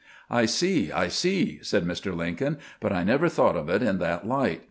[0.41, 2.15] "I see, I see," said Mr.
[2.17, 4.59] Lincoln;" but I never thought of it in that light.